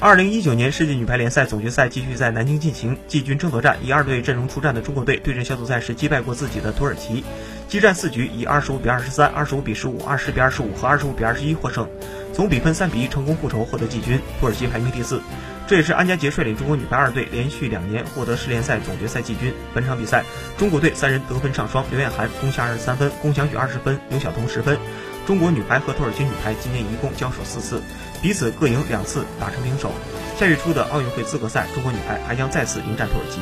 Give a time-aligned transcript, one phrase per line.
[0.00, 7.22] 二零一九年世界女排联赛总决赛继续在南京进行，季军争夺战，以二队阵容出战的中国队对阵小组赛时击败过自己的土耳其，
[7.68, 11.88] 激战四局以二十五比二十三、二十五比十五、二十比二十五和二十五比二十一获胜，
[12.32, 14.18] 总比分三比一成功复仇获得季军。
[14.40, 15.20] 土耳其排名第四，
[15.68, 19.54] 这也是安家杰率领中国女排二队连续两年获得世联赛总决赛季军。
[19.72, 20.24] 本场比赛，
[20.58, 24.76] 中国队三人得分上双，刘晏含攻下二十三分，龚翔宇二十分，刘晓彤十分。
[25.26, 27.80] 中国女排和土耳其女排今年一共交手四次，
[28.20, 29.92] 彼此各赢两次，打成平手。
[30.36, 33.40] 下月初的奥运会资格赛，中国女排还将再次迎战土耳其。